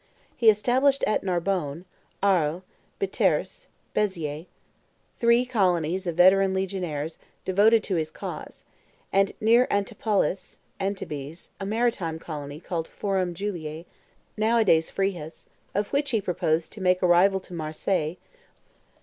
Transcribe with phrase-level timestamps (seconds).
[0.35, 1.85] He established at Narbonne,
[2.23, 2.63] Arles,
[2.99, 4.47] Biterrce (Beziers)
[5.15, 8.63] three colonies of veteran legionaries devoted to his cause,
[9.13, 13.85] and near Antipolis (Antibes) a maritime colony called Forum Julii,
[14.35, 15.45] nowadays Frejus,
[15.75, 18.17] of which he proposed to make a rival to Marseilles.